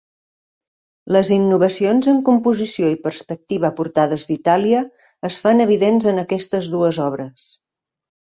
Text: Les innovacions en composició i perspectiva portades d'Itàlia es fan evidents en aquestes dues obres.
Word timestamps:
Les 1.15 1.27
innovacions 1.35 2.09
en 2.13 2.21
composició 2.29 2.89
i 2.93 2.97
perspectiva 3.03 3.71
portades 3.81 4.25
d'Itàlia 4.31 4.81
es 5.31 5.39
fan 5.45 5.63
evidents 5.67 6.09
en 6.15 6.25
aquestes 6.25 6.73
dues 6.75 7.01
obres. 7.11 7.47